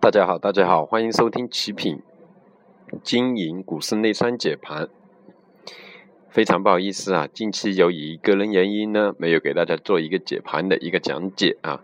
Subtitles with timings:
[0.00, 2.00] 大家好，大家好，欢迎收听奇品
[3.02, 4.88] 经营股市内参解盘。
[6.30, 11.82] 非常不好意思啊，近期由于个人原因呢，没有给大家做一个解盘的一个讲解啊。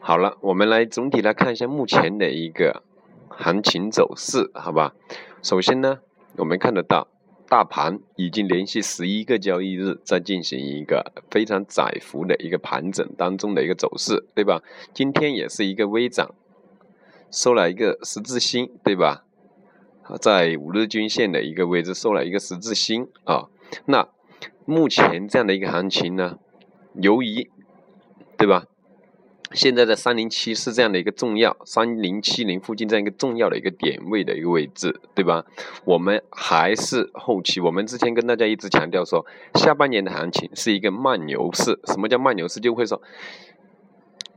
[0.00, 2.82] 好了，我们来总体来看一下目前的一个
[3.28, 4.94] 行情走势，好吧？
[5.42, 5.98] 首先呢，
[6.38, 7.06] 我们看得到
[7.50, 14.62] 大盘已经连续十一个交易日在进行一个非常窄幅的一个盘整当中的一个走势，对吧？
[14.94, 16.34] 今天也是一个微涨。
[17.32, 19.24] 收了一个十字星，对吧？
[20.20, 23.48] 在五日均线的一个位置收了一个十字星啊。
[23.86, 24.06] 那
[24.66, 26.38] 目前这样的一个行情呢，
[26.94, 27.50] 由于
[28.36, 28.66] 对吧？
[29.52, 35.44] 现在在三零七是这样的一个重要，三零七零附近这样一个重要的一个点位的一个位置，对吧？
[35.84, 39.24] 我们还是后期，我们之前跟大家一直强调说，
[39.54, 41.78] 下半年的行情是一个慢牛市。
[41.84, 42.60] 什么叫慢牛市？
[42.60, 43.00] 就会说。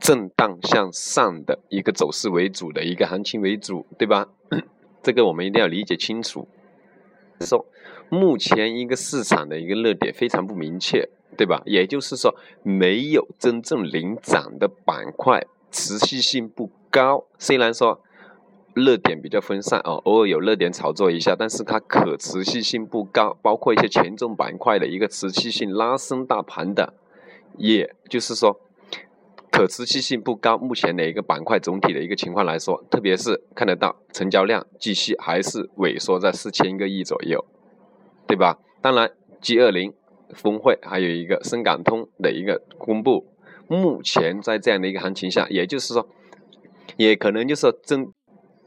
[0.06, 4.28] 震荡向上的一个走势为主的一个行情为主，对吧？
[5.02, 6.46] 这个我们一定要理解清楚。
[7.40, 7.66] 说
[8.08, 11.60] 目前一个市场的一个热点非常不明确，对吧？
[11.66, 17.24] 也就是说，没有真正领涨的板块，持续性不高。
[17.36, 18.00] 虽然说
[18.74, 23.36] 热点比较分散哦，偶尔有热点炒作一下，但是它可持续性不高。
[23.42, 26.94] 包括一些权重板块的一个持续性拉升大盘的，
[27.58, 28.60] 也就是说。
[29.56, 37.42] 可持续性不高，目前的一个板块总体的一个情况来说，特别是看得到成交量继续还是萎缩在四千个亿左右，
[38.26, 38.58] 对吧？
[38.82, 39.94] 当然，G 二零
[40.34, 43.28] 峰会还有一个深港通的一个公布，
[43.66, 46.06] 目前在这样的一个行情下，也就是说，
[46.98, 48.12] 也可能就是针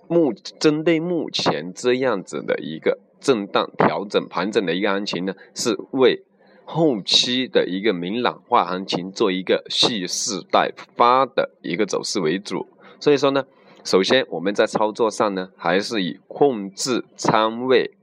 [0.08, 6.24] 目针对目前这样子的一个震荡调整盘整的一个行情呢，是为。
[6.72, 12.68] 后期的一个明朗化行情，做一个蓄势待发的一个走势为主。
[13.00, 13.44] 所以说呢，
[13.84, 17.96] 首先我们在操作上呢，还是以控制仓位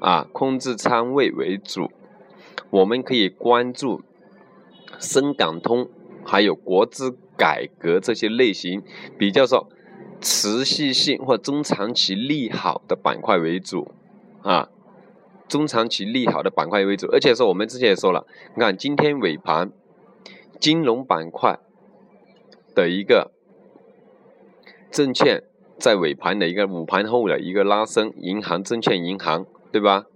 [0.00, 1.92] 啊，控制仓位为主。
[2.70, 4.00] 我们可以关注
[4.98, 5.90] 深港通，
[6.24, 8.82] 还有国资改革这些类型
[9.18, 9.68] 比较说
[10.22, 13.92] 持续性或中长期利好的板块为主
[14.40, 14.70] 啊。
[15.48, 19.70] 中长期利好的板块为主，而且说我们之前也说了，你看今天尾盘，
[20.58, 21.58] 金融板块
[22.74, 23.30] 的一个
[24.90, 25.44] 证券
[25.78, 30.06] 在尾盘的一个午盘后的一个拉升，银行、证券、银行，对吧？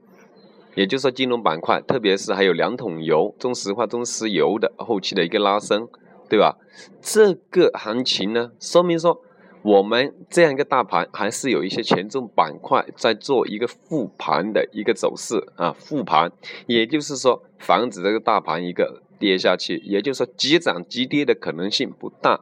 [0.74, 5.88] 也就是说金融板块，特别是还有两桶油、中石化、中石油的后期的一个拉升，
[6.28, 6.56] 对吧？
[7.00, 9.22] 这个行情呢，说明说。
[9.62, 16.30] 我们这样一个大盘，还是有一些权重板块在做一个复盘的一个走势啊，复盘，
[16.66, 22.40] 也就是说防止这个大盘一个跌下去，也就是说急涨急跌的可能性不大，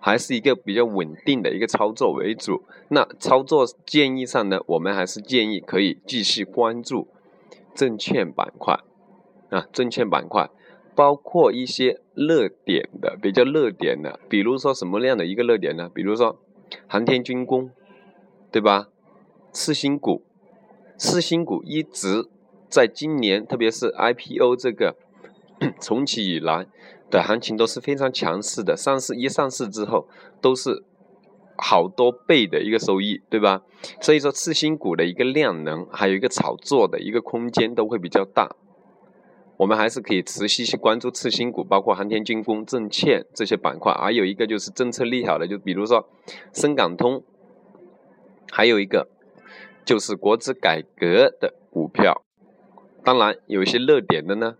[0.00, 2.62] 还是一个比较稳定的一个操作为主。
[2.88, 7.06] 那操作建议上呢，我们还是建议可以继续关注
[7.74, 8.80] 证券板块
[9.50, 10.48] 啊，证券板块
[10.94, 15.90] 包括一些热点的比较热点的，比如说什么样的一个热点呢？
[15.94, 16.38] 比如说。
[16.86, 17.70] 航天军工，
[18.50, 18.88] 对吧？
[19.52, 20.22] 次新股，
[20.98, 22.28] 次新股一直
[22.68, 24.96] 在今年，特别是 IPO 这个
[25.80, 26.66] 重启以来
[27.10, 28.76] 的行情都是非常强势的。
[28.76, 30.06] 上市一上市之后，
[30.40, 30.84] 都是
[31.56, 33.62] 好多倍的一个收益，对吧？
[34.00, 38.54] 所以说，次新股的一个量能，还有一个炒作的一个空间都会比较大。
[39.58, 46.08] 我们还是可以持续去关注次新股，包括航天军工、证券这些板块，还有一个就是政策利好的，就比如说
[46.52, 47.22] 深港通，
[48.50, 49.08] 还有一个
[49.84, 52.22] 就是国资改革的股票。
[53.02, 54.56] 当然，有一些热点的呢，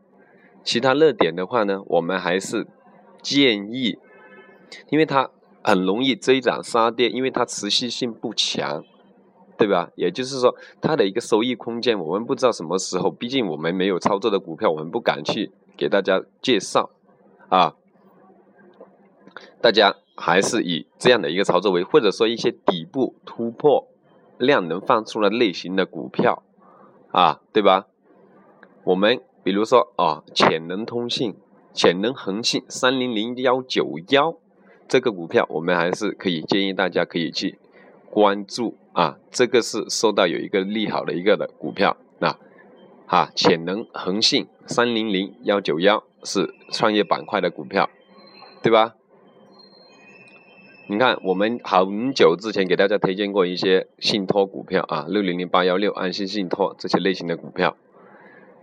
[0.65, 2.67] 其他热点的话呢，我们还是
[3.21, 3.99] 建议，
[4.89, 5.31] 因为它
[5.63, 8.85] 很容易追涨杀跌，因为它持续性不强。
[9.59, 9.91] 对吧？
[9.95, 13.11] 也就是说，它的一个收益空间，我们不知道什么时候。
[13.11, 16.91] 毕竟我们没有操作的股票，我们不敢去给大家介绍
[17.49, 17.75] 啊。
[19.61, 23.89] 大家还是以这样的一个操作为，或者说一些底部突破、
[24.39, 26.43] 量能放出了类型的股票
[27.11, 27.87] 啊，对吧？
[28.85, 31.35] 我们比如说啊，潜能通信、
[31.73, 34.37] 潜能恒信三零零幺九幺
[34.87, 37.59] 这个股票，我们还是可以建议大家可以去
[38.11, 38.77] 关注。
[38.97, 42.35] 啊，这个是收到有一个利好的一个的股票，那，
[43.07, 47.91] 哈，潜能恒信三零零幺九幺是创业板块的股票，
[48.63, 48.95] 对吧？
[50.89, 57.77] 你看，我们很久之前给大家推荐过一些信托股票啊，六零零八幺六安信信托这些类型的股票，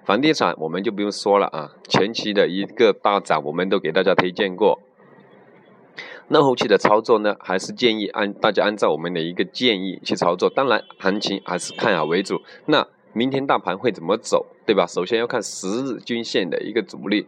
[0.04, 4.80] 房地产我们就不用说了啊，前期的一个大涨我们都给大家推荐过。
[6.30, 10.50] 那后期的操作呢，还是建议按大家按照我们的一个建议去操作。
[10.50, 12.42] 当然，行情还是看好为主。
[12.66, 14.86] 那明天大盘会怎么走，对吧？
[14.88, 17.28] 首先要看十日均线的一个阻力，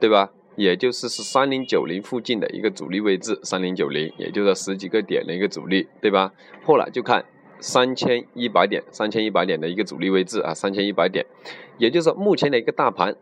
[0.00, 0.30] 对吧？
[0.56, 6.32] 也就是是三零九零附近的一个阻力位置，三零九零，也就是十几个点的一个阻力，对吧？
[6.64, 7.24] 后来就看
[7.60, 11.24] 三千一百点，三千一百点的一个阻力位置啊，三千一百点，
[11.76, 13.14] 也就是说目前的一个大盘，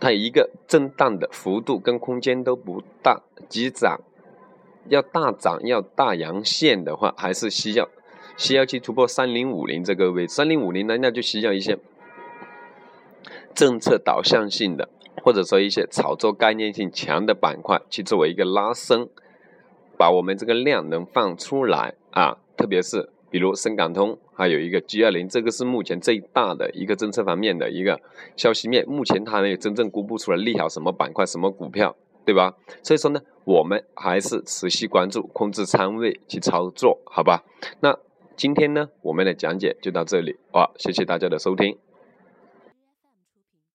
[0.00, 4.00] 它一个震荡的幅度跟空间都不大，急涨
[4.88, 7.88] 要大涨要大阳线的话，还是需要
[8.36, 11.78] 需要去突破三零五零这个位，三零五零呢，那就需要一些
[13.54, 14.88] 政策导向性的。
[15.22, 19.08] 或者说一些炒作概念性强的板块去作为一个拉升，
[19.96, 28.02] 把我们这个量能放出来啊，特别是比如深港通，还有一个 G 二零，这个是目前最大的一个政策方面的一个
[28.36, 32.54] 消息面，目前它没有真正公布出来利好什么板块、什么股票，对吧？
[32.82, 37.44] 所以说呢，我们还是持续关注，控制仓位去操作，好吧？
[37.80, 37.98] 那
[38.36, 41.78] 今天呢，我们的讲解就到这里，哇，谢谢大家的收听。